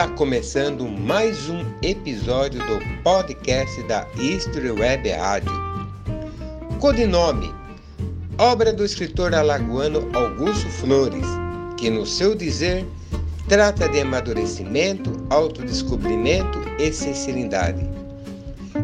está 0.00 0.14
começando 0.14 0.88
mais 0.88 1.50
um 1.50 1.62
episódio 1.82 2.58
do 2.66 3.02
podcast 3.02 3.82
da 3.82 4.06
History 4.18 4.70
Web 4.70 5.10
Rádio. 5.10 5.52
Codinome: 6.78 7.52
obra 8.38 8.72
do 8.72 8.82
escritor 8.82 9.34
alagoano 9.34 10.08
Augusto 10.14 10.70
Flores, 10.70 11.26
que 11.76 11.90
no 11.90 12.06
seu 12.06 12.34
dizer 12.34 12.86
trata 13.46 13.90
de 13.90 14.00
amadurecimento, 14.00 15.12
autodescobrimento 15.28 16.58
e 16.78 16.90
sinceridade. 16.90 17.86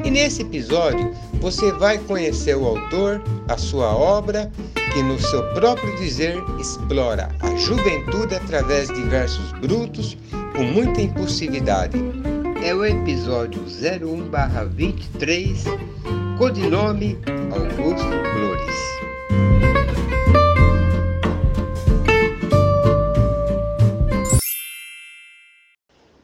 E 0.04 0.10
nesse 0.10 0.42
episódio 0.42 1.14
você 1.40 1.72
vai 1.72 1.96
conhecer 1.96 2.58
o 2.58 2.66
autor, 2.66 3.22
a 3.48 3.56
sua 3.56 3.96
obra 3.96 4.52
que, 4.92 5.02
no 5.02 5.18
seu 5.18 5.42
próprio 5.54 5.96
dizer, 5.96 6.36
explora 6.60 7.34
a 7.40 7.54
juventude 7.56 8.34
através 8.34 8.88
de 8.88 9.02
versos 9.04 9.52
brutos 9.52 10.16
com 10.56 10.62
muita 10.62 11.02
impulsividade. 11.02 11.98
É 12.64 12.74
o 12.74 12.82
episódio 12.82 13.62
01-23, 13.64 15.64
codinome 16.38 17.18
Augusto 17.52 18.08
Flores. 18.08 18.76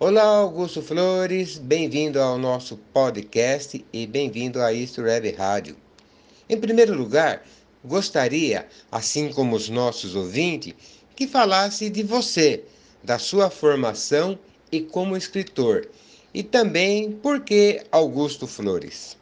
Olá, 0.01 0.25
Augusto 0.25 0.81
Flores, 0.81 1.59
bem-vindo 1.59 2.19
ao 2.19 2.39
nosso 2.39 2.79
podcast 2.79 3.85
e 3.93 4.07
bem-vindo 4.07 4.63
à 4.63 4.73
East 4.73 4.97
Web 4.97 5.31
Rádio. 5.33 5.77
Em 6.49 6.57
primeiro 6.57 6.95
lugar, 6.95 7.45
gostaria, 7.85 8.67
assim 8.91 9.31
como 9.31 9.55
os 9.55 9.69
nossos 9.69 10.17
ouvintes, 10.17 10.73
que 11.15 11.29
falasse 11.29 11.91
de 11.91 12.03
você, 12.03 12.65
da 13.03 13.19
sua 13.19 13.51
formação 13.51 14.39
e 14.71 14.81
como 14.81 15.17
escritor, 15.17 15.89
e 16.33 16.43
também 16.43 17.13
por 17.13 17.41
que 17.41 17.85
Augusto 17.91 18.47
Flores. 18.47 19.17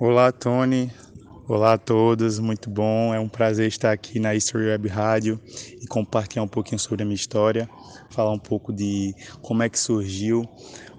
Olá, 0.00 0.30
Tony. 0.32 0.92
Olá 1.48 1.74
a 1.74 1.78
todos, 1.78 2.38
muito 2.38 2.68
bom. 2.68 3.14
É 3.14 3.18
um 3.18 3.28
prazer 3.28 3.68
estar 3.68 3.92
aqui 3.92 4.20
na 4.20 4.34
History 4.34 4.66
Web 4.66 4.88
Rádio 4.88 5.40
e 5.80 5.86
compartilhar 5.86 6.42
um 6.42 6.48
pouquinho 6.48 6.78
sobre 6.78 7.02
a 7.02 7.06
minha 7.06 7.14
história, 7.14 7.68
falar 8.10 8.32
um 8.32 8.38
pouco 8.38 8.72
de 8.72 9.14
como 9.40 9.62
é 9.62 9.68
que 9.68 9.78
surgiu 9.78 10.44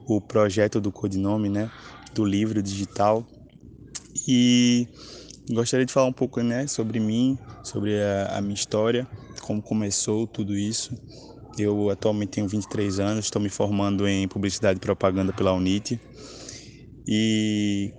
o 0.08 0.20
projeto 0.20 0.82
do 0.82 0.92
codinome, 0.92 1.50
né, 1.50 1.70
do 2.16 2.26
livro 2.26 2.64
digital. 2.64 3.28
E 4.28 4.88
Gostaria 5.52 5.84
de 5.84 5.92
falar 5.92 6.06
um 6.06 6.14
pouco 6.14 6.42
né, 6.44 6.68
sobre 6.68 7.00
mim, 7.00 7.36
sobre 7.64 8.00
a, 8.00 8.38
a 8.38 8.42
minha 8.42 8.54
história, 8.54 9.08
como 9.50 9.64
começou 9.64 10.28
tudo 10.28 10.56
isso. 10.56 10.96
Eu 11.58 11.90
atualmente 11.90 12.30
tenho 12.30 12.48
23 12.48 13.00
anos, 13.00 13.26
estou 13.26 13.42
me 13.42 13.50
formando 13.50 14.08
em 14.08 14.28
Publicidade 14.28 14.78
e 14.78 14.80
Propaganda 14.80 15.34
pela 15.34 15.52
UNIT. 15.54 16.00
E 17.08 17.92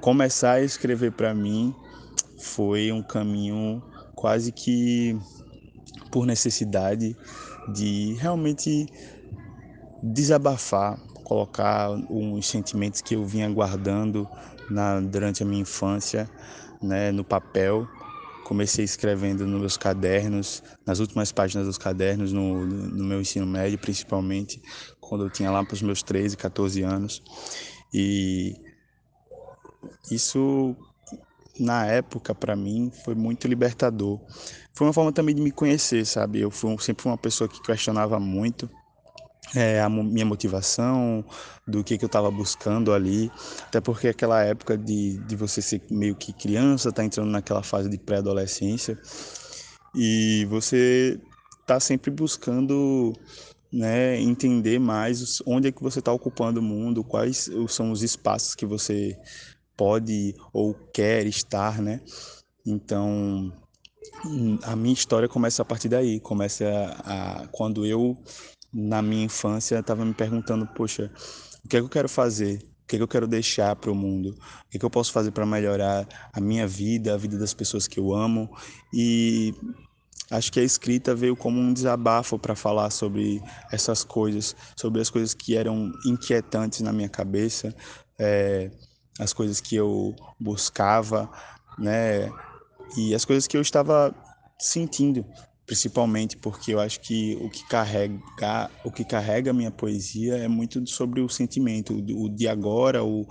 começar 0.00 0.52
a 0.52 0.62
escrever 0.62 1.10
para 1.10 1.34
mim 1.34 1.74
foi 2.38 2.92
um 2.92 3.02
caminho 3.02 3.82
quase 4.14 4.52
que 4.52 5.18
por 6.12 6.24
necessidade 6.24 7.16
de 7.72 8.14
realmente 8.20 8.86
desabafar, 10.00 11.00
colocar 11.24 11.90
os 12.08 12.46
sentimentos 12.46 13.02
que 13.02 13.16
eu 13.16 13.26
vinha 13.26 13.50
guardando 13.50 14.28
na, 14.70 15.00
durante 15.00 15.42
a 15.42 15.46
minha 15.46 15.62
infância 15.62 16.30
né, 16.80 17.10
no 17.10 17.24
papel. 17.24 17.88
Comecei 18.44 18.84
escrevendo 18.84 19.46
nos 19.46 19.60
meus 19.60 19.76
cadernos, 19.76 20.62
nas 20.86 21.00
últimas 21.00 21.32
páginas 21.32 21.66
dos 21.66 21.78
cadernos, 21.78 22.32
no, 22.32 22.64
no 22.66 23.04
meu 23.04 23.20
ensino 23.20 23.46
médio, 23.46 23.78
principalmente, 23.78 24.60
quando 25.00 25.24
eu 25.24 25.30
tinha 25.30 25.50
lá 25.50 25.64
para 25.64 25.74
os 25.74 25.82
meus 25.82 26.02
13, 26.02 26.36
14 26.36 26.82
anos. 26.82 27.22
E 27.92 28.54
isso, 30.10 30.76
na 31.58 31.86
época, 31.86 32.34
para 32.34 32.54
mim, 32.54 32.92
foi 33.04 33.14
muito 33.14 33.48
libertador. 33.48 34.20
Foi 34.72 34.86
uma 34.86 34.92
forma 34.92 35.12
também 35.12 35.34
de 35.34 35.40
me 35.40 35.50
conhecer, 35.50 36.04
sabe? 36.04 36.40
Eu 36.40 36.50
fui, 36.50 36.76
sempre 36.80 37.02
fui 37.02 37.10
uma 37.10 37.18
pessoa 37.18 37.48
que 37.48 37.62
questionava 37.62 38.20
muito 38.20 38.68
é, 39.54 39.80
a 39.80 39.88
minha 39.88 40.26
motivação, 40.26 41.24
do 41.66 41.82
que, 41.82 41.96
que 41.96 42.04
eu 42.04 42.08
estava 42.08 42.30
buscando 42.30 42.92
ali. 42.92 43.30
Até 43.66 43.80
porque 43.80 44.08
aquela 44.08 44.42
época 44.42 44.76
de, 44.76 45.18
de 45.18 45.36
você 45.36 45.62
ser 45.62 45.82
meio 45.90 46.14
que 46.14 46.32
criança, 46.32 46.92
tá 46.92 47.04
entrando 47.04 47.30
naquela 47.30 47.62
fase 47.62 47.88
de 47.88 47.98
pré-adolescência, 47.98 48.98
e 49.94 50.44
você 50.46 51.20
tá 51.66 51.78
sempre 51.80 52.10
buscando 52.10 53.12
né, 53.72 54.20
entender 54.20 54.78
mais 54.78 55.42
onde 55.46 55.68
é 55.68 55.72
que 55.72 55.82
você 55.82 55.98
está 55.98 56.12
ocupando 56.12 56.60
o 56.60 56.62
mundo, 56.62 57.02
quais 57.02 57.50
são 57.68 57.90
os 57.90 58.02
espaços 58.02 58.54
que 58.54 58.66
você 58.66 59.16
pode 59.76 60.34
ou 60.52 60.74
quer 60.92 61.26
estar, 61.26 61.80
né? 61.80 62.00
Então, 62.64 63.52
a 64.62 64.76
minha 64.76 64.94
história 64.94 65.28
começa 65.28 65.62
a 65.62 65.64
partir 65.64 65.88
daí, 65.88 66.20
começa 66.20 66.64
a, 67.04 67.42
a 67.42 67.48
quando 67.48 67.84
eu 67.84 68.16
na 68.74 69.00
minha 69.00 69.24
infância 69.24 69.78
estava 69.78 70.04
me 70.04 70.12
perguntando, 70.12 70.66
poxa, 70.66 71.10
o 71.64 71.68
que 71.68 71.76
é 71.76 71.80
que 71.80 71.84
eu 71.84 71.88
quero 71.88 72.08
fazer? 72.08 72.56
O 72.56 72.86
que 72.86 72.96
é 72.96 72.98
que 72.98 73.02
eu 73.02 73.08
quero 73.08 73.26
deixar 73.26 73.74
para 73.76 73.90
o 73.90 73.94
mundo? 73.94 74.30
O 74.30 74.70
que 74.70 74.76
é 74.76 74.78
que 74.80 74.84
eu 74.84 74.90
posso 74.90 75.12
fazer 75.12 75.30
para 75.30 75.46
melhorar 75.46 76.06
a 76.32 76.40
minha 76.40 76.66
vida, 76.66 77.14
a 77.14 77.16
vida 77.16 77.38
das 77.38 77.54
pessoas 77.54 77.86
que 77.86 77.98
eu 77.98 78.12
amo? 78.12 78.50
E 78.92 79.54
acho 80.30 80.52
que 80.52 80.60
a 80.60 80.62
escrita 80.62 81.14
veio 81.14 81.36
como 81.36 81.60
um 81.60 81.72
desabafo 81.72 82.38
para 82.38 82.54
falar 82.54 82.90
sobre 82.90 83.40
essas 83.72 84.04
coisas, 84.04 84.54
sobre 84.76 85.00
as 85.00 85.08
coisas 85.08 85.32
que 85.32 85.56
eram 85.56 85.92
inquietantes 86.04 86.80
na 86.80 86.92
minha 86.92 87.08
cabeça, 87.08 87.74
é, 88.18 88.70
as 89.18 89.32
coisas 89.32 89.60
que 89.60 89.76
eu 89.76 90.14
buscava, 90.38 91.30
né? 91.78 92.30
E 92.96 93.14
as 93.14 93.24
coisas 93.24 93.46
que 93.46 93.56
eu 93.56 93.62
estava 93.62 94.14
sentindo 94.58 95.24
principalmente 95.66 96.36
porque 96.36 96.74
eu 96.74 96.80
acho 96.80 97.00
que 97.00 97.38
o 97.40 97.48
que 97.48 97.66
carrega 97.68 98.70
o 98.84 98.90
que 98.90 99.04
carrega 99.04 99.50
a 99.50 99.54
minha 99.54 99.70
poesia 99.70 100.36
é 100.36 100.48
muito 100.48 100.86
sobre 100.86 101.20
o 101.20 101.28
sentimento 101.28 101.94
o 101.94 102.28
de 102.28 102.46
agora 102.46 103.02
o, 103.02 103.26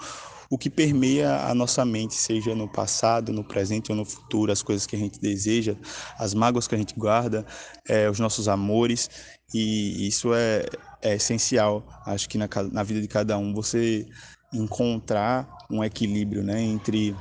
o 0.49 0.57
que 0.57 0.69
permeia 0.69 1.45
a 1.45 1.53
nossa 1.53 1.85
mente 1.85 2.15
seja 2.15 2.55
no 2.55 2.67
passado 2.67 3.31
no 3.31 3.43
presente 3.43 3.91
ou 3.91 3.97
no 3.97 4.05
futuro 4.05 4.51
as 4.51 4.63
coisas 4.63 4.87
que 4.87 4.95
a 4.95 4.99
gente 4.99 5.19
deseja 5.19 5.75
as 6.17 6.33
mágoas 6.33 6.67
que 6.67 6.73
a 6.73 6.77
gente 6.77 6.95
guarda 6.95 7.45
é, 7.87 8.09
os 8.09 8.19
nossos 8.19 8.47
amores. 8.47 9.09
E 9.53 10.07
isso 10.07 10.33
é, 10.33 10.65
é 11.01 11.15
essencial 11.15 11.85
acho 12.05 12.27
que 12.27 12.39
na, 12.39 12.49
na 12.71 12.81
vida 12.81 12.99
de 12.99 13.07
cada 13.07 13.37
um 13.37 13.53
você 13.53 14.07
encontrar 14.51 15.47
um 15.69 15.83
equilíbrio 15.83 16.43
né 16.43 16.61
entre 16.61 17.15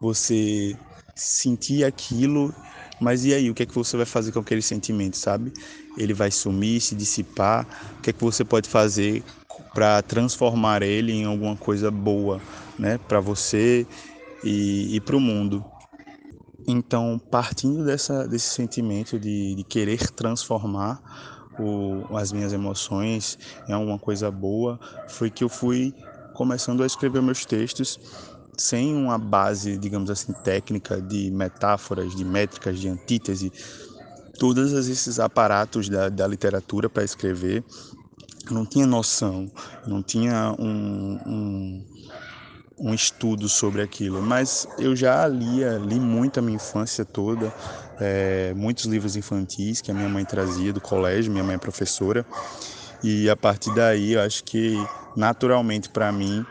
você 0.00 0.76
sentir 1.14 1.84
aquilo 1.84 2.54
mas 3.00 3.24
e 3.24 3.32
aí, 3.32 3.50
o 3.50 3.54
que 3.54 3.62
é 3.62 3.66
que 3.66 3.74
você 3.74 3.96
vai 3.96 4.06
fazer 4.06 4.32
com 4.32 4.40
aquele 4.40 4.62
sentimento, 4.62 5.16
sabe? 5.16 5.52
Ele 5.96 6.12
vai 6.12 6.30
sumir, 6.30 6.80
se 6.80 6.94
dissipar? 6.94 7.66
O 7.98 8.02
que 8.02 8.10
é 8.10 8.12
que 8.12 8.22
você 8.22 8.44
pode 8.44 8.68
fazer 8.68 9.22
para 9.72 10.02
transformar 10.02 10.82
ele 10.82 11.12
em 11.12 11.24
alguma 11.24 11.56
coisa 11.56 11.90
boa, 11.90 12.40
né, 12.78 12.98
para 12.98 13.20
você 13.20 13.86
e, 14.42 14.96
e 14.96 15.00
para 15.00 15.16
o 15.16 15.20
mundo? 15.20 15.64
Então, 16.66 17.20
partindo 17.30 17.84
dessa, 17.84 18.26
desse 18.26 18.48
sentimento 18.48 19.18
de, 19.18 19.54
de 19.54 19.64
querer 19.64 20.10
transformar 20.10 21.00
o, 21.58 22.16
as 22.16 22.32
minhas 22.32 22.52
emoções 22.52 23.38
em 23.68 23.72
alguma 23.72 23.98
coisa 23.98 24.30
boa, 24.30 24.78
foi 25.08 25.30
que 25.30 25.42
eu 25.42 25.48
fui 25.48 25.94
começando 26.34 26.82
a 26.82 26.86
escrever 26.86 27.22
meus 27.22 27.44
textos 27.44 27.98
sem 28.58 28.94
uma 28.94 29.16
base, 29.16 29.78
digamos 29.78 30.10
assim, 30.10 30.32
técnica 30.32 31.00
de 31.00 31.30
metáforas, 31.30 32.14
de 32.14 32.24
métricas, 32.24 32.78
de 32.78 32.88
antítese, 32.88 33.52
todos 34.38 34.72
esses 34.72 35.20
aparatos 35.20 35.88
da, 35.88 36.08
da 36.08 36.26
literatura 36.26 36.90
para 36.90 37.04
escrever, 37.04 37.64
não 38.50 38.66
tinha 38.66 38.86
noção, 38.86 39.50
não 39.86 40.02
tinha 40.02 40.54
um, 40.58 41.18
um, 41.26 41.84
um, 42.78 42.94
estudo 42.94 43.48
sobre 43.48 43.82
aquilo, 43.82 44.20
mas 44.22 44.66
eu 44.78 44.96
já 44.96 45.26
lia, 45.28 45.78
li 45.78 46.00
muito 46.00 46.38
a 46.38 46.42
minha 46.42 46.56
infância 46.56 47.04
toda, 47.04 47.52
é, 48.00 48.54
muitos 48.54 48.86
livros 48.86 49.16
infantis 49.16 49.80
que 49.80 49.90
a 49.90 49.94
minha 49.94 50.08
mãe 50.08 50.24
trazia 50.24 50.72
do 50.72 50.80
colégio, 50.80 51.30
minha 51.30 51.44
mãe 51.44 51.56
é 51.56 51.58
professora, 51.58 52.24
e 53.02 53.28
a 53.28 53.36
partir 53.36 53.72
daí 53.74 54.14
eu 54.14 54.20
acho 54.20 54.42
que 54.44 54.74
naturalmente 55.14 55.88
para 55.88 56.10
mim 56.10 56.44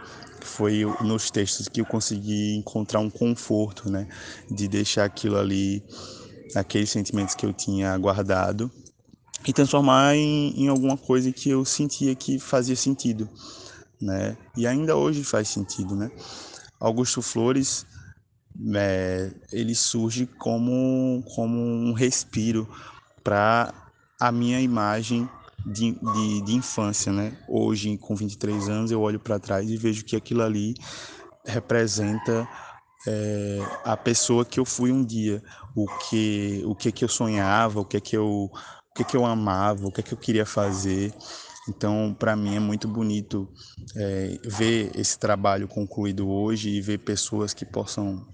foi 0.47 0.83
nos 1.01 1.29
textos 1.29 1.67
que 1.67 1.81
eu 1.81 1.85
consegui 1.85 2.55
encontrar 2.55 2.99
um 2.99 3.09
conforto, 3.09 3.89
né, 3.89 4.07
de 4.49 4.67
deixar 4.67 5.05
aquilo 5.05 5.37
ali, 5.37 5.83
aqueles 6.55 6.89
sentimentos 6.89 7.35
que 7.35 7.45
eu 7.45 7.53
tinha 7.53 7.97
guardado 7.97 8.71
e 9.45 9.53
transformar 9.53 10.15
em, 10.15 10.53
em 10.63 10.67
alguma 10.67 10.97
coisa 10.97 11.31
que 11.31 11.49
eu 11.49 11.63
sentia 11.63 12.15
que 12.15 12.39
fazia 12.39 12.75
sentido, 12.75 13.29
né? 14.01 14.37
E 14.55 14.65
ainda 14.65 14.95
hoje 14.95 15.23
faz 15.23 15.47
sentido, 15.47 15.95
né? 15.95 16.11
Augusto 16.79 17.21
Flores, 17.21 17.85
é, 18.75 19.31
ele 19.51 19.75
surge 19.75 20.25
como 20.25 21.23
como 21.35 21.57
um 21.57 21.93
respiro, 21.93 22.67
para 23.23 23.73
a 24.19 24.31
minha 24.31 24.59
imagem 24.61 25.29
de, 25.67 25.91
de, 25.91 26.41
de, 26.41 26.55
infância, 26.55 27.11
né? 27.11 27.37
Hoje, 27.47 27.97
com 27.97 28.15
23 28.15 28.69
anos, 28.69 28.91
eu 28.91 29.01
olho 29.01 29.19
para 29.19 29.39
trás 29.39 29.69
e 29.69 29.75
vejo 29.77 30.05
que 30.05 30.15
aquilo 30.15 30.41
ali 30.41 30.75
representa 31.45 32.47
é, 33.07 33.59
a 33.83 33.95
pessoa 33.97 34.45
que 34.45 34.59
eu 34.59 34.65
fui 34.65 34.91
um 34.91 35.03
dia, 35.03 35.41
o 35.75 35.85
que 36.09 36.61
o 36.65 36.75
que 36.75 36.91
que 36.91 37.03
eu 37.03 37.09
sonhava, 37.09 37.81
o 37.81 37.85
que 37.85 37.99
que 37.99 38.15
eu 38.15 38.49
o 38.51 38.93
que 38.95 39.03
que 39.03 39.15
eu 39.15 39.25
amava, 39.25 39.87
o 39.87 39.91
que 39.91 40.01
que 40.01 40.13
eu 40.13 40.17
queria 40.17 40.45
fazer. 40.45 41.13
Então, 41.69 42.15
para 42.17 42.35
mim 42.35 42.55
é 42.55 42.59
muito 42.59 42.87
bonito 42.87 43.47
é, 43.95 44.39
ver 44.45 44.91
esse 44.95 45.19
trabalho 45.19 45.67
concluído 45.67 46.29
hoje 46.29 46.69
e 46.69 46.81
ver 46.81 46.99
pessoas 46.99 47.53
que 47.53 47.65
possam 47.65 48.25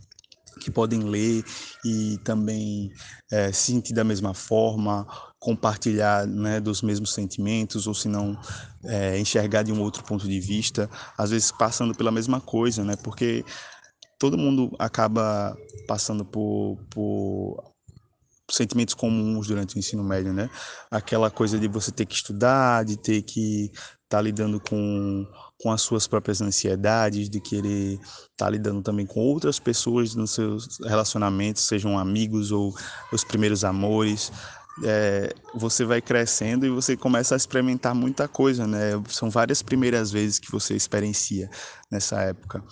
que 0.59 0.71
podem 0.71 1.01
ler 1.01 1.43
e 1.83 2.17
também 2.23 2.91
é, 3.31 3.51
sentir 3.51 3.93
da 3.93 4.03
mesma 4.03 4.33
forma, 4.33 5.05
compartilhar 5.43 6.25
né, 6.25 6.61
dos 6.61 6.81
mesmos 6.81 7.13
sentimentos, 7.13 7.85
ou 7.85 7.93
se 7.93 8.07
não 8.07 8.39
é, 8.85 9.19
enxergar 9.19 9.61
de 9.63 9.73
um 9.73 9.81
outro 9.81 10.01
ponto 10.01 10.25
de 10.25 10.39
vista, 10.39 10.89
às 11.17 11.31
vezes 11.31 11.51
passando 11.51 11.93
pela 11.93 12.11
mesma 12.11 12.39
coisa, 12.39 12.81
né? 12.81 12.95
Porque 13.03 13.43
todo 14.17 14.37
mundo 14.37 14.73
acaba 14.79 15.53
passando 15.85 16.23
por, 16.23 16.77
por 16.89 17.73
sentimentos 18.49 18.93
comuns 18.93 19.47
durante 19.47 19.75
o 19.75 19.79
ensino 19.79 20.01
médio, 20.01 20.31
né? 20.31 20.49
Aquela 20.89 21.29
coisa 21.29 21.59
de 21.59 21.67
você 21.67 21.91
ter 21.91 22.05
que 22.05 22.15
estudar, 22.15 22.85
de 22.85 22.95
ter 22.95 23.21
que 23.21 23.65
estar 23.65 23.91
tá 24.07 24.21
lidando 24.21 24.61
com, 24.61 25.27
com 25.61 25.71
as 25.73 25.81
suas 25.81 26.07
próprias 26.07 26.41
ansiedades, 26.41 27.29
de 27.29 27.41
querer 27.41 27.95
estar 27.95 28.45
tá 28.45 28.49
lidando 28.49 28.81
também 28.81 29.05
com 29.05 29.19
outras 29.19 29.59
pessoas 29.59 30.15
nos 30.15 30.31
seus 30.31 30.79
relacionamentos, 30.85 31.63
sejam 31.63 31.99
amigos 31.99 32.49
ou 32.49 32.73
os 33.11 33.25
primeiros 33.25 33.65
amores. 33.65 34.31
É, 34.83 35.35
você 35.53 35.85
vai 35.85 36.01
crescendo 36.01 36.65
e 36.65 36.69
você 36.69 36.97
começa 36.97 37.35
a 37.35 37.37
experimentar 37.37 37.93
muita 37.93 38.27
coisa, 38.27 38.65
né? 38.65 38.91
São 39.07 39.29
várias 39.29 39.61
primeiras 39.61 40.11
vezes 40.11 40.39
que 40.39 40.51
você 40.51 40.75
experiencia 40.75 41.47
nessa 41.91 42.21
época. 42.21 42.63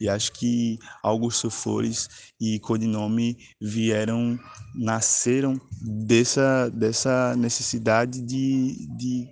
E 0.00 0.08
acho 0.08 0.32
que 0.32 0.78
Augusto 1.02 1.50
Flores 1.50 2.08
e 2.40 2.58
Codinome 2.60 3.36
vieram, 3.60 4.38
nasceram 4.74 5.60
dessa, 5.82 6.70
dessa 6.70 7.36
necessidade 7.36 8.22
de, 8.22 8.88
de, 8.96 9.28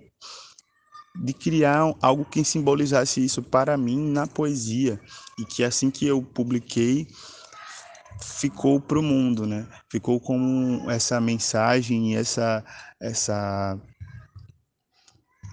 de 1.23 1.33
criar 1.33 1.91
algo 1.99 2.23
que 2.23 2.43
simbolizasse 2.43 3.25
isso 3.25 3.41
para 3.41 3.75
mim 3.75 3.97
na 4.11 4.27
poesia. 4.27 5.01
E 5.39 5.45
que 5.45 5.63
assim 5.63 5.89
que 5.89 6.05
eu 6.05 6.21
publiquei, 6.21 7.07
ficou 8.21 8.79
para 8.79 8.99
o 8.99 9.03
mundo, 9.03 9.45
né? 9.45 9.67
Ficou 9.89 10.19
como 10.19 10.89
essa 10.89 11.19
mensagem, 11.19 12.15
essa 12.15 12.63
essa 12.99 13.77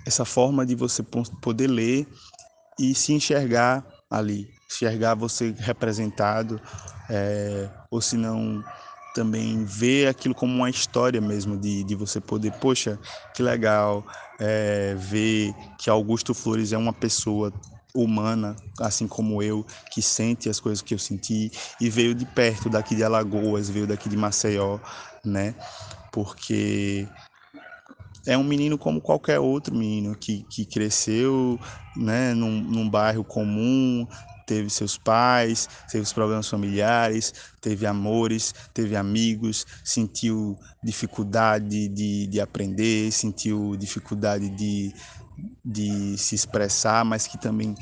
essa 0.07 0.25
forma 0.25 0.65
de 0.65 0.75
você 0.75 1.03
poder 1.03 1.67
ler 1.67 2.07
e 2.79 2.95
se 2.95 3.13
enxergar 3.13 3.85
ali, 4.11 4.49
enxergar 4.71 5.15
você 5.15 5.55
representado, 5.59 6.61
é, 7.11 7.69
ou 7.91 8.01
se 8.01 8.17
não 8.17 8.63
também 9.15 9.65
ver 9.65 10.09
aquilo 10.09 10.35
como 10.35 10.53
uma 10.53 10.69
história 10.69 11.21
mesmo 11.21 11.57
de, 11.57 11.83
de 11.83 11.95
você 11.95 12.21
poder, 12.21 12.53
poxa, 12.61 12.99
que 13.35 13.43
legal 13.43 14.07
é, 14.39 14.95
ver 14.95 15.55
que 15.79 15.89
Augusto 15.89 16.35
Flores 16.35 16.73
é 16.73 16.79
uma 16.79 16.93
pessoa 16.93 17.51
humana, 17.96 18.54
assim 18.81 19.08
como 19.08 19.43
eu, 19.43 19.64
que 19.90 20.02
sente 20.02 20.48
as 20.48 20.60
coisas 20.60 20.82
que 20.82 20.94
eu 20.94 20.98
senti 20.98 21.50
e 21.81 21.88
veio 21.88 22.14
de 22.14 22.26
perto, 22.26 22.69
daqui 22.69 22.94
de 22.94 23.02
Alagoas, 23.02 23.69
veio 23.69 23.87
daqui 23.87 24.08
de 24.08 24.16
Maceió, 24.16 24.78
né? 25.25 25.54
Porque 26.12 27.08
é 28.26 28.37
um 28.37 28.44
menino 28.44 28.76
como 28.76 29.00
qualquer 29.00 29.38
outro 29.38 29.75
menino 29.75 30.14
que, 30.16 30.44
que 30.44 30.66
cresceu 30.66 31.58
né, 31.96 32.34
num, 32.34 32.60
num 32.60 32.90
bairro 32.90 33.25
comum, 33.25 34.06
teve 34.46 34.70
seus 34.70 34.96
pais, 34.96 35.69
teve 35.90 36.02
os 36.02 36.12
problemas 36.12 36.48
familiares, 36.48 37.32
teve 37.60 37.87
amores, 37.87 38.54
teve 38.72 38.96
amigos, 38.96 39.66
sentiu 39.84 40.56
dificuldade 40.82 41.88
de, 41.88 42.26
de 42.28 42.40
aprender, 42.40 43.10
sentiu 43.10 43.76
dificuldade 43.76 44.48
de, 44.50 44.93
de 45.65 46.17
se 46.17 46.35
expressar, 46.35 47.05
mas 47.05 47.27
que 47.27 47.38
também 47.38 47.75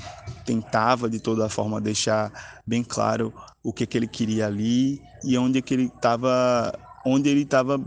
tentava 0.44 1.08
de 1.08 1.20
toda 1.20 1.48
forma 1.48 1.80
deixar 1.80 2.60
bem 2.66 2.82
claro 2.82 3.32
o 3.62 3.72
que, 3.72 3.86
que 3.86 3.96
ele 3.96 4.06
queria 4.06 4.46
ali 4.46 5.00
e 5.22 5.38
onde 5.38 5.62
que 5.62 5.74
ele 5.74 5.86
estava 5.86 6.72
onde 7.04 7.28
ele 7.28 7.42
estava 7.42 7.80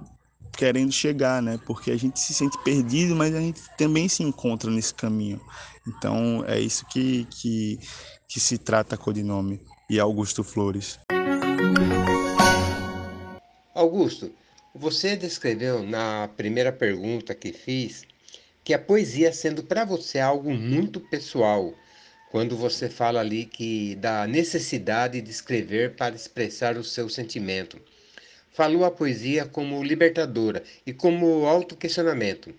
querendo 0.58 0.92
chegar, 0.92 1.42
né? 1.42 1.60
Porque 1.66 1.92
a 1.92 1.98
gente 1.98 2.20
se 2.20 2.34
sente 2.34 2.58
perdido, 2.64 3.16
mas 3.16 3.34
a 3.34 3.40
gente 3.40 3.62
também 3.78 4.08
se 4.08 4.24
encontra 4.24 4.72
nesse 4.72 4.94
caminho. 4.94 5.40
Então 5.88 6.44
é 6.48 6.60
isso 6.60 6.86
que, 6.88 7.26
que, 7.26 7.80
que 8.28 8.40
se 8.40 8.58
trata 8.58 8.98
Codinome 8.98 9.62
e 9.90 10.00
Augusto 10.00 10.44
Flores. 10.44 11.00
Augusto, 13.74 14.32
você 14.74 15.16
descreveu 15.16 15.84
na 15.84 16.30
primeira 16.36 16.72
pergunta 16.72 17.36
que 17.36 17.54
fiz 17.54 18.04
que 18.68 18.74
a 18.74 18.80
poesia 18.80 19.32
sendo 19.32 19.64
para 19.64 19.86
você 19.86 20.20
algo 20.20 20.54
muito 20.54 21.00
pessoal, 21.00 21.74
quando 22.30 22.58
você 22.58 22.90
fala 22.90 23.22
ali 23.22 23.46
que 23.46 23.96
da 23.96 24.28
necessidade 24.28 25.22
de 25.22 25.32
escrever 25.32 25.96
para 25.96 26.14
expressar 26.14 26.76
o 26.76 26.84
seu 26.84 27.08
sentimento 27.08 27.80
falou 28.52 28.84
a 28.84 28.92
poesia 28.92 29.46
como 29.46 29.82
libertadora 29.82 30.62
e 30.86 30.92
como 30.92 31.46
autoquestionamento. 31.46 32.54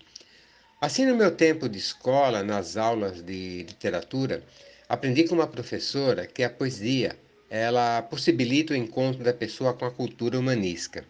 Assim, 0.81 1.05
no 1.05 1.15
meu 1.15 1.29
tempo 1.29 1.69
de 1.69 1.77
escola, 1.77 2.41
nas 2.41 2.75
aulas 2.75 3.21
de 3.21 3.65
literatura, 3.67 4.43
aprendi 4.89 5.25
com 5.25 5.35
uma 5.35 5.45
professora 5.45 6.25
que 6.25 6.41
a 6.41 6.49
poesia 6.49 7.15
ela 7.51 8.01
possibilita 8.01 8.73
o 8.73 8.75
encontro 8.75 9.23
da 9.23 9.31
pessoa 9.31 9.75
com 9.75 9.85
a 9.85 9.91
cultura 9.91 10.39
humanística. 10.39 11.05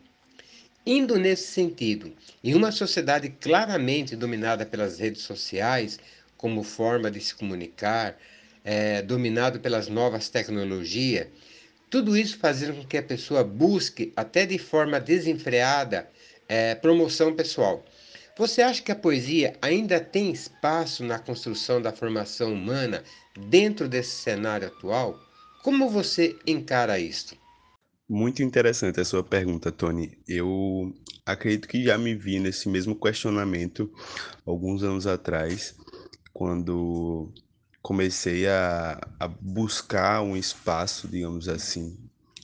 Indo 0.86 1.18
nesse 1.18 1.52
sentido, 1.52 2.14
em 2.44 2.56
uma 2.56 2.72
sociedade 2.72 3.30
claramente 3.30 4.16
dominada 4.16 4.66
pelas 4.66 4.98
redes 4.98 5.24
sociais 5.24 6.00
como 6.38 6.64
forma 6.64 7.12
de 7.12 7.20
se 7.20 7.36
comunicar, 7.36 8.18
é, 8.64 9.02
dominado 9.02 9.60
pelas 9.60 9.90
novas 9.90 10.30
tecnologias, 10.30 11.28
tudo 11.90 12.16
isso 12.16 12.38
fazendo 12.38 12.76
com 12.76 12.88
que 12.88 12.98
a 12.98 13.04
pessoa 13.04 13.44
busque, 13.44 14.14
até 14.16 14.46
de 14.46 14.58
forma 14.58 15.00
desenfreada, 15.00 16.10
é, 16.48 16.76
promoção 16.76 17.36
pessoal. 17.36 17.84
Você 18.38 18.62
acha 18.62 18.82
que 18.82 18.92
a 18.92 18.96
poesia 18.96 19.58
ainda 19.62 20.00
tem 20.00 20.32
espaço 20.32 21.04
na 21.04 21.20
construção 21.20 21.82
da 21.82 21.92
formação 21.92 22.54
humana 22.54 23.04
dentro 23.38 23.90
desse 23.90 24.12
cenário 24.12 24.68
atual? 24.68 25.20
Como 25.62 25.90
você 25.90 26.38
encara 26.48 26.98
isto? 26.98 27.36
Muito 28.10 28.42
interessante 28.42 29.00
a 29.00 29.06
sua 29.06 29.24
pergunta, 29.24 29.72
Tony. 29.72 30.18
Eu 30.28 30.92
acredito 31.24 31.68
que 31.68 31.84
já 31.84 31.96
me 31.96 32.16
vi 32.16 32.40
nesse 32.40 32.68
mesmo 32.68 33.00
questionamento 33.00 33.88
alguns 34.44 34.82
anos 34.82 35.06
atrás, 35.06 35.76
quando 36.34 37.32
comecei 37.84 38.48
a, 38.48 39.00
a 39.20 39.28
buscar 39.28 40.24
um 40.24 40.36
espaço, 40.36 41.08
digamos 41.08 41.48
assim, 41.48 42.00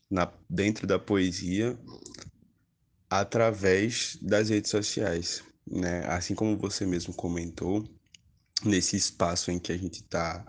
na, 0.08 0.32
dentro 0.48 0.86
da 0.86 1.00
poesia 1.00 1.76
através 3.10 4.20
das 4.22 4.50
redes 4.50 4.70
sociais, 4.70 5.44
né? 5.66 6.06
Assim 6.06 6.36
como 6.36 6.56
você 6.60 6.86
mesmo 6.86 7.12
comentou, 7.12 7.84
nesse 8.64 8.96
espaço 8.96 9.50
em 9.50 9.58
que 9.58 9.72
a 9.72 9.78
gente 9.78 10.02
está 10.02 10.46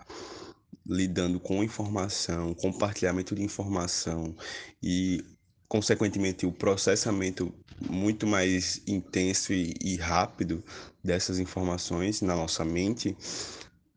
lidando 0.87 1.39
com 1.39 1.63
informação, 1.63 2.53
compartilhamento 2.53 3.35
de 3.35 3.43
informação 3.43 4.35
e, 4.81 5.23
consequentemente, 5.67 6.45
o 6.45 6.51
processamento 6.51 7.53
muito 7.89 8.25
mais 8.25 8.81
intenso 8.87 9.53
e, 9.53 9.73
e 9.81 9.97
rápido 9.97 10.63
dessas 11.03 11.39
informações 11.39 12.21
na 12.21 12.35
nossa 12.35 12.63
mente, 12.63 13.15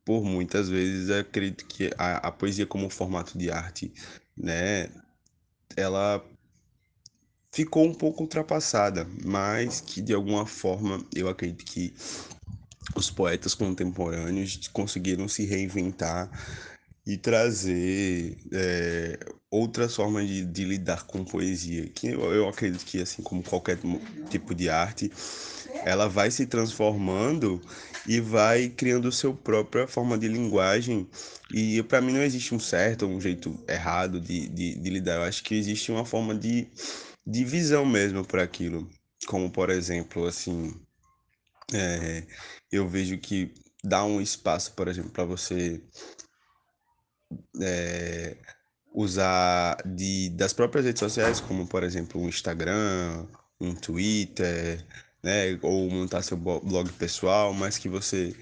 por 0.04 0.24
muitas 0.24 0.68
vezes 0.68 1.10
acredito 1.10 1.64
que 1.66 1.90
a, 1.96 2.16
a 2.16 2.32
poesia 2.32 2.66
como 2.66 2.90
formato 2.90 3.38
de 3.38 3.50
arte, 3.50 3.92
né, 4.36 4.90
ela 5.76 6.24
ficou 7.52 7.84
um 7.84 7.94
pouco 7.94 8.22
ultrapassada, 8.22 9.06
mas 9.24 9.80
que 9.80 10.00
de 10.00 10.12
alguma 10.12 10.46
forma 10.46 11.04
eu 11.14 11.28
acredito 11.28 11.64
que 11.64 11.94
os 12.94 13.10
poetas 13.10 13.54
contemporâneos 13.54 14.68
conseguiram 14.68 15.28
se 15.28 15.44
reinventar 15.44 16.30
e 17.06 17.16
trazer 17.16 18.36
é, 18.52 19.18
outras 19.50 19.96
formas 19.96 20.26
de, 20.28 20.44
de, 20.44 20.64
lidar 20.64 21.04
com 21.06 21.24
poesia, 21.24 21.88
que 21.88 22.08
eu, 22.08 22.20
eu 22.32 22.48
acredito 22.48 22.84
que 22.84 23.00
assim 23.00 23.22
como 23.22 23.42
qualquer 23.42 23.78
tipo 24.28 24.54
de 24.54 24.68
arte, 24.68 25.10
ela 25.84 26.08
vai 26.08 26.30
se 26.30 26.46
transformando 26.46 27.60
e 28.06 28.20
vai 28.20 28.68
criando 28.68 29.10
sua 29.10 29.34
própria 29.34 29.86
forma 29.86 30.18
de 30.18 30.28
linguagem. 30.28 31.08
E 31.52 31.82
para 31.82 32.00
mim 32.00 32.12
não 32.12 32.22
existe 32.22 32.54
um 32.54 32.60
certo 32.60 33.06
ou 33.06 33.12
um 33.12 33.20
jeito 33.20 33.58
errado 33.68 34.20
de, 34.20 34.48
de, 34.48 34.74
de, 34.78 34.90
lidar. 34.90 35.16
Eu 35.16 35.22
acho 35.22 35.42
que 35.42 35.54
existe 35.54 35.90
uma 35.90 36.04
forma 36.04 36.34
de, 36.34 36.68
de 37.26 37.44
visão 37.44 37.84
mesmo 37.84 38.24
para 38.24 38.42
aquilo. 38.42 38.88
como 39.26 39.50
por 39.50 39.70
exemplo, 39.70 40.26
assim, 40.26 40.74
é, 41.72 42.24
eu 42.70 42.88
vejo 42.88 43.18
que 43.18 43.52
dá 43.82 44.04
um 44.04 44.20
espaço, 44.20 44.72
por 44.74 44.88
exemplo, 44.88 45.10
para 45.10 45.24
você 45.24 45.80
é, 47.60 48.36
usar 48.92 49.76
de, 49.84 50.30
das 50.30 50.52
próprias 50.52 50.84
redes 50.84 51.00
sociais, 51.00 51.40
como 51.40 51.66
por 51.66 51.82
exemplo 51.82 52.20
o 52.20 52.28
Instagram, 52.28 53.26
um 53.60 53.74
Twitter, 53.74 54.84
né, 55.22 55.58
ou 55.62 55.90
montar 55.90 56.22
seu 56.22 56.36
blog 56.36 56.90
pessoal, 56.92 57.52
mas 57.52 57.78
que 57.78 57.88
você 57.88 58.34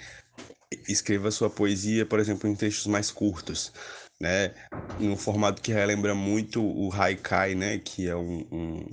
escreva 0.86 1.30
sua 1.30 1.50
poesia, 1.50 2.06
por 2.06 2.20
exemplo, 2.20 2.48
em 2.48 2.54
textos 2.54 2.86
mais 2.86 3.10
curtos, 3.10 3.72
né, 4.20 4.54
em 4.98 5.08
um 5.08 5.16
formato 5.16 5.60
que 5.60 5.72
relembra 5.72 6.14
muito 6.14 6.62
o 6.62 6.92
haikai, 6.92 7.54
né, 7.54 7.78
que 7.78 8.08
é 8.08 8.16
um, 8.16 8.46
um 8.50 8.86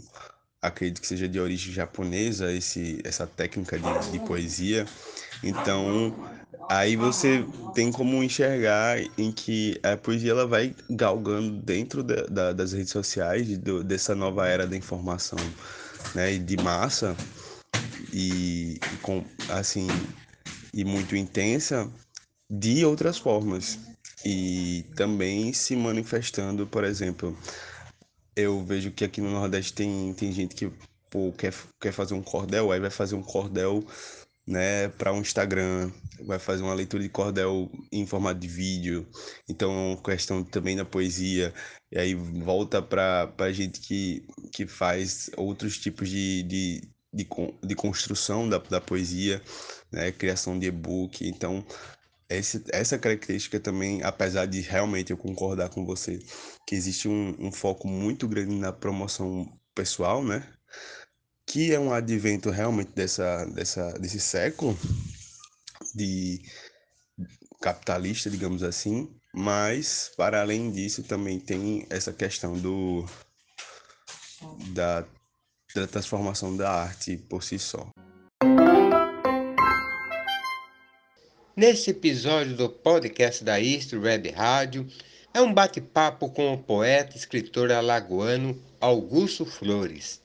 acredito 0.62 1.00
que 1.02 1.08
seja 1.08 1.28
de 1.28 1.40
origem 1.40 1.72
japonesa 1.72 2.52
esse 2.52 3.00
essa 3.04 3.28
técnica 3.28 3.78
de, 3.78 4.12
de 4.12 4.20
poesia. 4.20 4.86
Então, 5.44 6.16
aí 6.70 6.96
você 6.96 7.46
tem 7.74 7.92
como 7.92 8.24
enxergar 8.24 9.00
em 9.18 9.32
que 9.32 9.80
a 9.84 9.98
poesia 9.98 10.32
ela 10.32 10.48
vai 10.48 10.76
galgando 10.90 11.62
dentro 11.62 12.04
da, 12.04 12.24
da, 12.26 12.54
das 12.54 12.74
redes 12.74 12.92
sociais 12.92 13.48
de, 13.48 13.84
dessa 13.84 14.16
nova 14.16 14.48
era 14.48 14.66
da 14.66 14.76
informação, 14.76 15.40
né, 16.14 16.38
de 16.38 16.58
massa 16.58 17.16
e, 18.14 18.76
e 18.76 18.98
com 19.02 19.24
assim 19.50 19.88
e 20.74 20.84
muito 20.84 21.16
intensa 21.16 21.92
de 22.50 22.86
outras 22.86 23.18
formas. 23.18 23.80
E 24.26 24.86
também 24.96 25.54
se 25.54 25.76
manifestando, 25.76 26.66
por 26.66 26.84
exemplo, 26.84 27.38
eu 28.36 28.64
vejo 28.66 28.92
que 28.92 29.06
aqui 29.06 29.22
no 29.22 29.32
Nordeste 29.32 29.74
tem, 29.74 30.14
tem 30.14 30.32
gente 30.32 30.56
que 30.56 30.72
pô, 31.10 31.32
quer, 31.32 31.54
quer 31.80 31.92
fazer 31.92 32.14
um 32.14 32.22
cordel, 32.22 32.72
aí 32.72 32.80
vai 32.80 32.90
fazer 32.90 33.16
um 33.16 33.22
cordel 33.22 33.86
né, 34.48 34.90
para 34.90 35.12
um 35.12 35.22
Instagram, 35.22 35.92
vai 36.26 36.38
fazer 36.40 36.64
uma 36.64 36.74
leitura 36.74 37.02
de 37.02 37.10
cordel 37.10 37.70
em 37.92 38.06
formato 38.06 38.40
de 38.40 38.48
vídeo. 38.48 39.08
Então, 39.50 40.00
questão 40.04 40.44
também 40.44 40.76
da 40.76 40.86
poesia. 40.86 41.54
E 41.92 41.98
aí 41.98 42.14
volta 42.14 42.82
para 42.82 43.34
a 43.38 43.52
gente 43.52 43.80
que, 43.80 44.26
que 44.52 44.68
faz 44.68 45.30
outros 45.36 45.78
tipos 45.78 46.10
de, 46.10 46.44
de, 46.44 46.82
de, 47.14 47.28
de 47.64 47.76
construção 47.76 48.48
da, 48.48 48.58
da 48.58 48.82
poesia, 48.82 49.42
né, 49.92 50.12
criação 50.12 50.60
de 50.60 50.68
e-book. 50.68 51.28
Então, 51.28 51.66
esse, 52.30 52.64
essa 52.72 52.98
característica 52.98 53.60
também, 53.60 54.04
apesar 54.04 54.46
de 54.46 54.62
realmente 54.62 55.12
eu 55.12 55.18
concordar 55.18 55.70
com 55.70 55.86
você, 55.86 56.20
que 56.68 56.76
existe 56.76 57.08
um, 57.08 57.36
um 57.40 57.52
foco 57.52 57.88
muito 57.88 58.28
grande 58.28 58.56
na 58.56 58.72
promoção 58.72 59.52
pessoal, 59.74 60.24
né? 60.24 60.48
Que 61.48 61.74
é 61.74 61.80
um 61.80 61.94
advento 61.94 62.50
realmente 62.50 62.92
dessa, 62.94 63.46
dessa, 63.46 63.92
desse 63.94 64.20
século 64.20 64.78
de 65.94 66.42
capitalista, 67.62 68.30
digamos 68.30 68.64
assim, 68.64 69.10
mas 69.34 70.12
para 70.16 70.42
além 70.42 70.72
disso 70.72 71.04
também 71.04 71.40
tem 71.40 71.86
essa 71.90 72.14
questão 72.14 72.54
do 72.54 73.06
da, 74.74 75.06
da 75.74 75.88
transformação 75.88 76.56
da 76.56 76.70
arte 76.70 77.18
por 77.18 77.44
si 77.44 77.58
só. 77.58 77.88
Nesse 81.56 81.92
episódio 81.92 82.56
do 82.56 82.70
podcast 82.70 83.44
da 83.44 83.62
East 83.62 83.94
Web 83.94 84.30
Rádio, 84.32 84.86
é 85.34 85.42
um 85.42 85.54
bate-papo 85.54 86.30
com 86.30 86.54
o 86.54 86.58
poeta 86.58 87.16
e 87.16 87.18
escritor 87.18 87.72
alagoano 87.72 88.62
Augusto 88.80 89.46
Flores. 89.46 90.25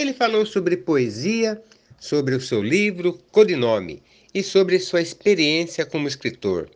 Ele 0.00 0.14
falou 0.14 0.46
sobre 0.46 0.78
poesia, 0.78 1.62
sobre 1.98 2.34
o 2.34 2.40
seu 2.40 2.62
livro 2.62 3.20
Codinome 3.30 4.02
e 4.32 4.42
sobre 4.42 4.78
sua 4.78 5.02
experiência 5.02 5.84
como 5.84 6.08
escritor. 6.08 6.70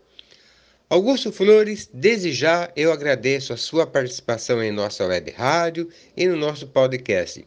Augusto 0.90 1.32
Flores, 1.32 1.88
desde 1.90 2.34
já 2.34 2.70
eu 2.76 2.92
agradeço 2.92 3.54
a 3.54 3.56
sua 3.56 3.86
participação 3.86 4.62
em 4.62 4.70
nossa 4.70 5.06
web 5.06 5.30
rádio 5.30 5.88
e 6.14 6.26
no 6.26 6.36
nosso 6.36 6.66
podcast, 6.66 7.46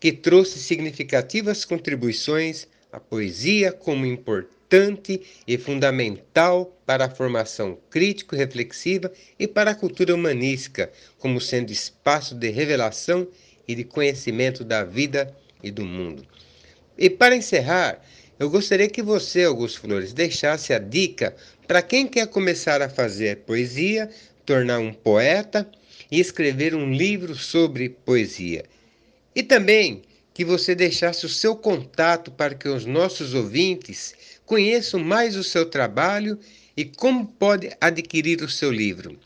que 0.00 0.12
trouxe 0.12 0.58
significativas 0.60 1.62
contribuições 1.62 2.66
à 2.90 2.98
poesia 2.98 3.70
como 3.70 4.06
importante 4.06 5.20
e 5.46 5.58
fundamental 5.58 6.74
para 6.86 7.04
a 7.04 7.10
formação 7.10 7.76
crítico-reflexiva 7.90 9.12
e 9.38 9.46
para 9.46 9.72
a 9.72 9.74
cultura 9.74 10.14
humanística, 10.14 10.90
como 11.18 11.38
sendo 11.38 11.70
espaço 11.70 12.34
de 12.34 12.48
revelação 12.48 13.28
e 13.28 13.47
de 13.74 13.84
conhecimento 13.84 14.64
da 14.64 14.84
vida 14.84 15.34
e 15.62 15.70
do 15.70 15.84
mundo. 15.84 16.26
E 16.96 17.08
para 17.08 17.36
encerrar, 17.36 18.02
eu 18.38 18.48
gostaria 18.48 18.88
que 18.88 19.02
você, 19.02 19.44
Augusto 19.44 19.80
Flores, 19.80 20.12
deixasse 20.12 20.72
a 20.72 20.78
dica 20.78 21.34
para 21.66 21.82
quem 21.82 22.06
quer 22.06 22.26
começar 22.28 22.80
a 22.80 22.88
fazer 22.88 23.38
poesia, 23.38 24.08
tornar 24.46 24.78
um 24.78 24.92
poeta 24.92 25.68
e 26.10 26.20
escrever 26.20 26.74
um 26.74 26.92
livro 26.92 27.34
sobre 27.34 27.88
poesia. 27.88 28.64
E 29.34 29.42
também 29.42 30.02
que 30.32 30.44
você 30.44 30.74
deixasse 30.74 31.26
o 31.26 31.28
seu 31.28 31.56
contato 31.56 32.30
para 32.30 32.54
que 32.54 32.68
os 32.68 32.84
nossos 32.86 33.34
ouvintes 33.34 34.14
conheçam 34.46 35.00
mais 35.00 35.36
o 35.36 35.42
seu 35.42 35.66
trabalho 35.66 36.38
e 36.76 36.84
como 36.84 37.26
pode 37.26 37.70
adquirir 37.80 38.40
o 38.40 38.48
seu 38.48 38.70
livro. 38.70 39.18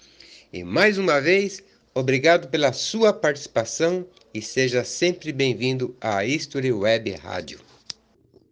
E 0.50 0.64
mais 0.64 0.96
uma 0.96 1.20
vez, 1.20 1.62
obrigado 1.94 2.48
pela 2.48 2.72
sua 2.72 3.12
participação 3.12 4.06
e 4.34 4.40
seja 4.40 4.82
sempre 4.84 5.32
bem-vindo 5.32 5.94
à 6.00 6.24
History 6.24 6.72
Web 6.72 7.10
Rádio. 7.12 7.60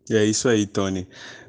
E 0.09 0.15
é 0.15 0.25
isso 0.25 0.49
aí, 0.49 0.67
Tony. 0.67 1.09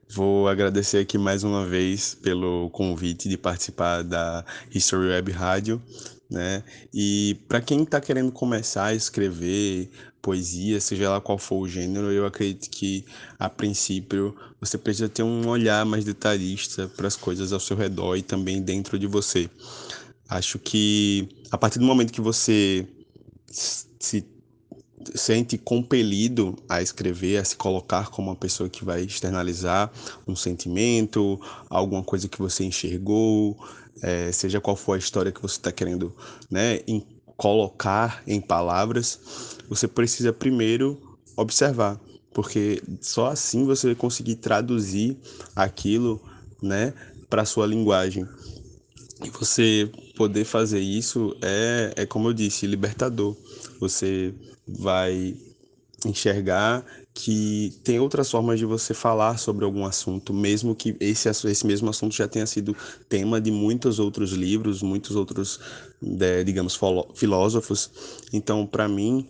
Vou 0.10 0.48
agradecer 0.48 1.00
aqui 1.00 1.18
mais 1.18 1.44
uma 1.44 1.66
vez 1.66 2.16
pelo 2.16 2.70
convite 2.70 3.28
de 3.28 3.38
participar 3.38 4.04
da 4.04 4.46
History 4.74 5.08
Web 5.08 5.32
Rádio, 5.32 5.82
né? 6.30 6.64
E 6.94 7.38
para 7.48 7.62
quem 7.62 7.84
está 7.84 8.00
querendo 8.00 8.32
começar 8.32 8.86
a 8.86 8.96
escrever 8.96 9.90
poesia, 10.22 10.80
seja 10.80 11.10
lá 11.10 11.20
qual 11.20 11.38
for 11.38 11.58
o 11.58 11.68
gênero, 11.68 12.12
eu 12.12 12.26
acredito 12.26 12.70
que, 12.70 13.04
a 13.40 13.50
princípio, 13.50 14.36
você 14.60 14.78
precisa 14.78 15.10
ter 15.10 15.24
um 15.24 15.48
olhar 15.48 15.86
mais 15.86 16.06
detalhista 16.06 16.88
para 16.88 17.08
as 17.08 17.16
coisas 17.16 17.52
ao 17.52 17.60
seu 17.60 17.76
redor 17.76 18.16
e 18.16 18.22
também 18.22 18.62
dentro 18.62 19.00
de 19.00 19.08
você. 19.08 19.50
Acho 20.30 20.60
que 20.60 21.28
a 21.50 21.58
partir 21.58 21.80
do 21.80 21.86
momento 21.86 22.14
que 22.14 22.22
você 22.22 22.88
se 24.06 24.26
sente 25.16 25.58
compelido 25.58 26.56
a 26.70 26.82
escrever, 26.82 27.38
a 27.38 27.44
se 27.44 27.56
colocar 27.56 28.10
como 28.10 28.30
uma 28.30 28.36
pessoa 28.36 28.70
que 28.70 28.86
vai 28.86 29.02
externalizar 29.02 29.92
um 30.28 30.36
sentimento, 30.36 31.40
alguma 31.70 32.04
coisa 32.04 32.28
que 32.28 32.38
você 32.38 32.64
enxergou, 32.64 33.58
é, 34.02 34.32
seja 34.32 34.62
qual 34.62 34.76
for 34.76 34.94
a 34.94 34.98
história 34.98 35.32
que 35.32 35.42
você 35.42 35.58
está 35.58 35.72
querendo 35.72 36.16
né, 36.50 36.80
colocar 37.36 38.22
em 38.28 38.40
palavras, 38.40 39.20
você 39.68 39.88
precisa 39.88 40.32
primeiro 40.32 41.18
observar, 41.36 42.00
porque 42.34 42.82
só 43.00 43.28
assim 43.28 43.66
você 43.66 43.88
vai 43.88 43.96
conseguir 43.96 44.36
traduzir 44.36 45.18
aquilo, 45.56 46.22
né, 46.62 46.94
para 47.30 47.46
sua 47.46 47.66
linguagem. 47.66 48.28
E 49.24 49.30
você 49.30 49.90
poder 50.16 50.46
fazer 50.46 50.80
isso 50.80 51.36
é, 51.42 51.94
é 51.96 52.06
como 52.06 52.30
eu 52.30 52.34
disse, 52.34 52.68
libertador. 52.68 53.36
Você 53.82 54.34
vai 54.66 55.36
enxergar 56.06 56.86
que 57.14 57.74
tem 57.84 58.00
outras 58.00 58.32
formas 58.32 58.58
de 58.58 58.66
você 58.66 58.94
falar 58.94 59.38
sobre 59.38 59.66
algum 59.66 59.86
assunto, 59.86 60.34
mesmo 60.34 60.74
que 60.76 60.96
esse, 61.00 61.28
esse 61.30 61.68
mesmo 61.68 61.90
assunto 61.90 62.16
já 62.16 62.28
tenha 62.28 62.46
sido 62.46 62.76
tema 63.10 63.42
de 63.42 63.52
muitos 63.52 64.00
outros 64.00 64.32
livros, 64.32 64.82
muitos 64.82 65.16
outros, 65.16 65.60
de, 66.02 66.44
digamos, 66.44 66.80
filósofos. 67.16 67.92
Então, 68.32 68.66
para 68.66 68.88
mim, 68.88 69.28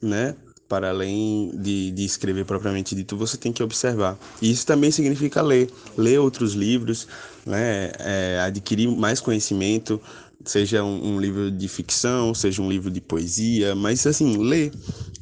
né, 0.00 0.36
para 0.68 0.90
além 0.90 1.50
de, 1.56 1.90
de 1.90 2.04
escrever 2.04 2.44
propriamente 2.44 2.94
dito, 2.94 3.16
você 3.16 3.36
tem 3.36 3.52
que 3.52 3.62
observar. 3.62 4.18
E 4.40 4.50
isso 4.50 4.66
também 4.66 4.90
significa 4.90 5.42
ler, 5.42 5.70
ler 5.96 6.18
outros 6.20 6.54
livros, 6.54 7.06
né, 7.44 7.90
é, 7.98 8.40
adquirir 8.40 8.88
mais 8.88 9.20
conhecimento, 9.20 10.00
seja 10.44 10.84
um, 10.84 11.14
um, 11.14 11.20
livro 11.20 11.50
de 11.50 11.68
ficção, 11.68 12.34
seja 12.34 12.60
um 12.60 12.68
livro 12.68 12.90
de 12.90 13.00
poesia, 13.00 13.74
mas 13.74 14.06
assim, 14.06 14.36
ler, 14.36 14.72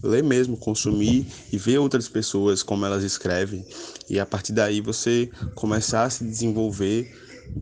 ler 0.03 0.23
mesmo, 0.23 0.57
consumir 0.57 1.27
e 1.53 1.59
ver 1.59 1.79
outras 1.79 2.09
pessoas 2.09 2.63
como 2.63 2.85
elas 2.85 3.05
escrevem 3.05 3.65
e 4.09 4.19
a 4.19 4.27
partir 4.27 4.53
daí 4.53 4.81
você 4.81 5.31
começar 5.55 6.05
a 6.05 6.11
se 6.11 6.25
desenvolver 6.25 7.11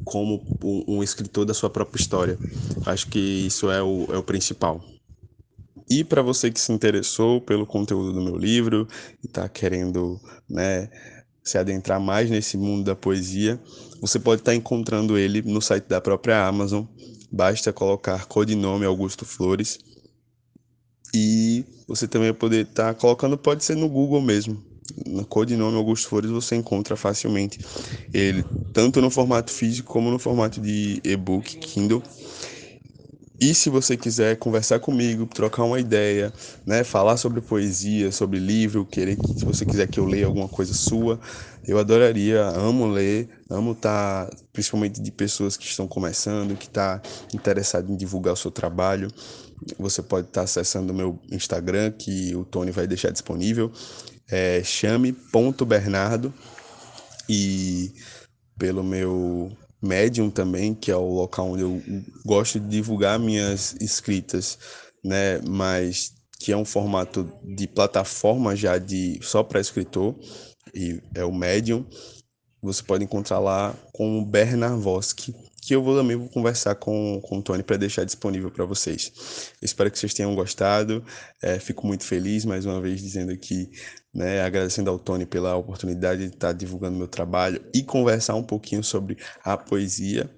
como 0.05 0.43
um, 0.65 1.03
escritor 1.03 1.45
da 1.45 1.55
sua 1.55 1.71
própria 1.71 2.01
história. 2.01 2.39
Acho 2.85 3.07
que 3.07 3.19
isso 3.19 3.71
é 3.71 3.81
o, 3.81 4.07
é 4.13 4.19
o 4.19 4.23
principal. 4.23 4.85
E 5.89 6.03
para 6.03 6.23
você 6.23 6.51
que 6.51 6.61
se 6.61 6.73
interessou 6.73 7.41
pelo 7.41 7.67
conteúdo 7.67 8.13
do 8.13 8.21
meu 8.21 8.37
livro 8.37 8.89
e 9.23 9.27
está 9.27 9.49
querendo, 9.49 10.21
né, 10.49 10.91
se 11.45 11.59
adentrar 11.59 12.01
mais 12.01 12.29
nesse 12.29 12.57
mundo 12.57 12.85
da 12.85 12.97
poesia, 12.97 13.61
você 14.01 14.19
pode 14.19 14.41
estar 14.41 14.53
tá 14.53 14.57
encontrando 14.57 15.17
ele 15.17 15.43
no 15.43 15.61
site 15.61 15.87
da 15.87 16.01
própria 16.01 16.47
Amazon. 16.47 16.85
Basta 17.33 17.73
colocar 17.73 18.27
codinome 18.27 18.85
Augusto 18.85 19.25
Flores 19.25 19.79
E 21.15 21.65
você 21.89 22.07
também 22.07 22.33
poder 22.33 22.67
estar 22.67 22.95
tá 22.95 23.01
colocando, 23.01 23.37
pode 23.37 23.65
ser 23.65 23.77
no 23.77 23.89
Google 23.89 24.21
mesmo. 24.21 24.63
No 25.07 25.25
codinome 25.27 25.77
Augusto 25.77 26.09
Flores 26.09 26.31
você 26.31 26.57
encontra 26.57 26.97
facilmente 26.97 27.59
ele, 28.13 28.45
tanto 28.73 29.01
no 29.01 29.11
formato 29.11 29.51
físico 29.51 29.93
como 29.93 30.11
no 30.11 30.19
formato 30.19 30.61
de 30.61 31.01
e-book, 31.05 31.57
Kindle. 31.59 32.03
E 33.43 33.55
se 33.55 33.71
você 33.71 33.97
quiser 33.97 34.37
conversar 34.37 34.81
comigo, 34.81 35.27
trocar 35.27 35.65
uma 35.65 35.81
ideia, 35.81 36.33
né, 36.67 36.85
falar 36.85 37.17
sobre 37.17 37.41
poesia, 37.41 38.13
sobre 38.13 38.39
livro, 38.39 38.85
querer 38.85 39.17
que 39.17 39.29
se 39.35 39.47
você 39.47 39.65
quiser 39.65 39.87
que 39.89 39.99
eu 39.99 40.05
leia 40.05 40.27
alguma 40.27 40.47
coisa 40.47 40.75
sua, 40.75 41.19
eu 41.71 41.79
adoraria, 41.79 42.43
amo 42.43 42.85
ler, 42.85 43.29
amo 43.49 43.73
estar, 43.73 44.27
tá, 44.27 44.37
principalmente 44.53 45.01
de 45.01 45.13
pessoas 45.13 45.57
que 45.57 45.65
estão 45.65 45.87
começando, 45.87 46.57
que 46.57 46.67
está 46.67 47.01
interessado 47.33 47.93
em 47.93 47.97
divulgar 47.97 48.35
o 48.35 48.37
seu 48.37 48.51
trabalho. 48.51 49.09
Você 49.79 50.03
pode 50.03 50.27
estar 50.27 50.41
tá 50.41 50.45
acessando 50.45 50.93
o 50.93 50.97
meu 50.97 51.21
Instagram, 51.31 51.93
que 51.93 52.35
o 52.35 52.45
Tony 52.45 52.73
vai 52.73 52.89
deixar 52.89 53.13
disponível, 53.13 53.71
é 54.29 54.65
chame.bernardo 54.65 56.35
e 57.29 57.93
pelo 58.59 58.83
meu 58.83 59.57
Medium 59.81 60.29
também, 60.29 60.75
que 60.75 60.91
é 60.91 60.97
o 60.97 61.09
local 61.09 61.53
onde 61.53 61.63
eu 61.63 61.81
gosto 62.27 62.59
de 62.59 62.67
divulgar 62.67 63.17
minhas 63.17 63.77
escritas, 63.81 64.59
né? 65.05 65.41
Mas 65.47 66.15
que 66.41 66.51
é 66.51 66.57
um 66.57 66.65
formato 66.65 67.31
de 67.45 67.69
plataforma 67.69 68.57
já 68.57 68.77
de 68.77 69.21
só 69.23 69.45
para 69.45 69.61
escritor 69.61 70.17
e 70.75 71.01
é 71.15 71.25
o 71.25 71.33
Medium. 71.33 71.85
Você 72.63 72.83
pode 72.83 73.03
encontrar 73.03 73.39
lá 73.39 73.75
com 73.93 74.19
o 74.19 74.25
Bernard 74.25 74.83
Vosk, 74.83 75.33
que 75.63 75.75
eu 75.75 75.83
vou 75.83 75.97
também 75.97 76.17
vou 76.17 76.29
conversar 76.29 76.75
com, 76.75 77.21
com 77.23 77.39
o 77.39 77.43
Tony 77.43 77.63
para 77.63 77.77
deixar 77.77 78.05
disponível 78.05 78.51
para 78.51 78.65
vocês. 78.65 79.53
espero 79.63 79.91
que 79.91 79.99
vocês 79.99 80.13
tenham 80.13 80.35
gostado. 80.35 81.03
É, 81.43 81.59
fico 81.59 81.87
muito 81.87 82.05
feliz, 82.05 82.45
mais 82.45 82.67
uma 82.67 82.81
vez, 82.81 83.01
dizendo 83.01 83.33
aqui, 83.33 83.71
né, 84.13 84.43
agradecendo 84.43 84.91
ao 84.91 84.99
Tony 84.99 85.25
pela 85.25 85.57
oportunidade 85.57 86.29
de 86.29 86.35
estar 86.35 86.53
divulgando 86.53 86.99
meu 86.99 87.09
trabalho 87.09 87.63
e 87.75 87.83
conversar 87.83 88.35
um 88.35 88.43
pouquinho 88.43 88.85
sobre 88.85 89.17
a 89.43 89.57
poesia. 89.57 90.31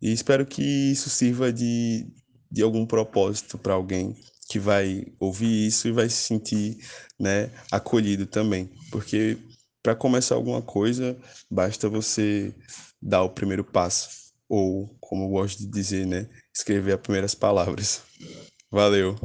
E 0.00 0.12
espero 0.12 0.46
que 0.46 0.62
isso 0.62 1.10
sirva 1.10 1.52
de, 1.52 2.06
de 2.50 2.62
algum 2.62 2.86
propósito 2.86 3.58
para 3.58 3.74
alguém 3.74 4.16
que 4.48 4.58
vai 4.58 5.06
ouvir 5.18 5.66
isso 5.66 5.88
e 5.88 5.92
vai 5.92 6.08
se 6.08 6.16
sentir 6.16 6.78
né, 7.18 7.50
acolhido 7.70 8.26
também. 8.26 8.70
Porque 8.90 9.38
para 9.82 9.94
começar 9.94 10.34
alguma 10.34 10.60
coisa, 10.60 11.16
basta 11.50 11.88
você 11.88 12.54
dar 13.00 13.22
o 13.22 13.30
primeiro 13.30 13.64
passo 13.64 14.10
ou, 14.48 14.96
como 15.00 15.24
eu 15.24 15.28
gosto 15.28 15.60
de 15.60 15.66
dizer, 15.66 16.06
né, 16.06 16.28
escrever 16.54 16.94
as 16.94 17.00
primeiras 17.00 17.34
palavras. 17.34 18.02
Valeu! 18.70 19.16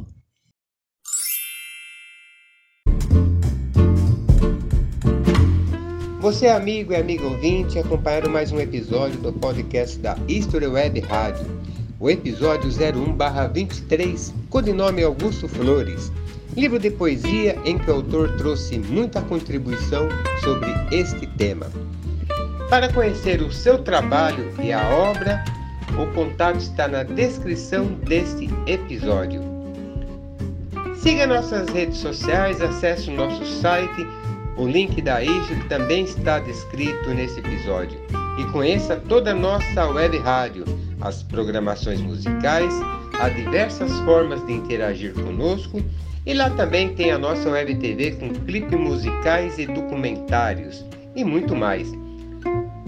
Você, 6.20 6.48
amigo 6.48 6.92
e 6.92 6.96
amigo 6.96 7.24
ouvinte, 7.24 7.78
acompanharam 7.78 8.30
mais 8.30 8.50
um 8.50 8.58
episódio 8.58 9.20
do 9.20 9.32
podcast 9.32 9.98
da 9.98 10.16
History 10.26 10.66
Web 10.66 11.00
Rádio, 11.00 11.46
o 12.00 12.10
episódio 12.10 12.68
01-23, 12.68 14.32
codinome 14.50 15.04
Augusto 15.04 15.46
Flores, 15.48 16.10
livro 16.56 16.78
de 16.78 16.90
poesia 16.90 17.58
em 17.66 17.76
que 17.76 17.90
o 17.90 17.96
autor 17.96 18.34
trouxe 18.38 18.78
muita 18.78 19.20
contribuição 19.20 20.08
sobre 20.42 20.70
este 20.90 21.26
tema. 21.26 21.66
Para 22.70 22.90
conhecer 22.92 23.42
o 23.42 23.52
seu 23.52 23.78
trabalho 23.78 24.50
e 24.62 24.72
a 24.72 24.88
obra, 24.88 25.44
o 26.00 26.06
contato 26.14 26.58
está 26.58 26.88
na 26.88 27.02
descrição 27.02 27.84
deste 28.06 28.48
episódio. 28.66 29.42
Siga 30.96 31.26
nossas 31.26 31.68
redes 31.68 31.98
sociais, 31.98 32.60
acesse 32.62 33.10
o 33.10 33.14
nosso 33.14 33.44
site, 33.60 34.06
o 34.56 34.66
link 34.66 35.00
da 35.02 35.22
ISO 35.22 35.54
também 35.68 36.04
está 36.04 36.38
descrito 36.38 37.10
nesse 37.10 37.38
episódio. 37.38 38.00
E 38.38 38.44
conheça 38.46 38.96
toda 38.96 39.32
a 39.32 39.34
nossa 39.34 39.86
web 39.90 40.16
rádio, 40.18 40.64
as 41.02 41.22
programações 41.22 42.00
musicais, 42.00 42.72
as 43.20 43.34
diversas 43.36 43.92
formas 44.00 44.44
de 44.46 44.54
interagir 44.54 45.12
conosco 45.12 45.82
e 46.26 46.34
lá 46.34 46.50
também 46.50 46.94
tem 46.94 47.12
a 47.12 47.18
nossa 47.18 47.48
web 47.48 47.74
TV 47.76 48.10
com 48.16 48.28
clipes 48.30 48.78
musicais 48.78 49.58
e 49.58 49.66
documentários 49.66 50.84
e 51.14 51.24
muito 51.24 51.54
mais. 51.54 51.88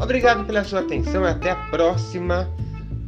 Obrigado 0.01 0.45
pela 0.45 0.65
sua 0.65 0.81
atenção 0.81 1.25
e 1.25 1.29
até 1.29 1.53
a 1.53 1.57
próxima 1.71 2.49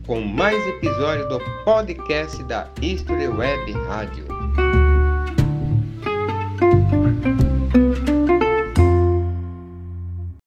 com 0.06 0.20
mais 0.20 0.66
episódio 0.66 1.28
do 1.28 1.40
podcast 1.64 2.42
da 2.44 2.68
History 2.80 3.28
Web 3.28 3.72
Rádio. 3.86 4.39